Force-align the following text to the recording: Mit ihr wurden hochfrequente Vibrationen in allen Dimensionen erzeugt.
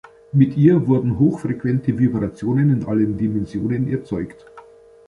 Mit 0.31 0.57
ihr 0.57 0.87
wurden 0.87 1.19
hochfrequente 1.19 1.99
Vibrationen 1.99 2.71
in 2.71 2.85
allen 2.87 3.19
Dimensionen 3.19 3.87
erzeugt. 3.87 4.47